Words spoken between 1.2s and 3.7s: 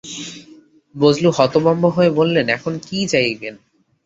হতভম্ব হয়ে বলল, এখন কি যাইবেন?